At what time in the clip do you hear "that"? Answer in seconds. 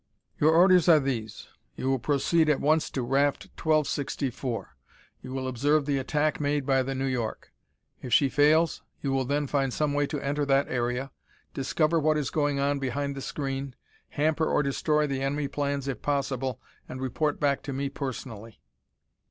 10.43-10.67